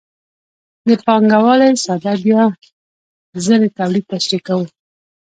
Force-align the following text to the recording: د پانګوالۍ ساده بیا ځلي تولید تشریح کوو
د 0.87 0.89
پانګوالۍ 1.05 1.73
ساده 1.85 2.13
بیا 2.23 2.43
ځلي 3.45 3.69
تولید 3.77 4.05
تشریح 4.11 4.41
کوو 4.47 4.65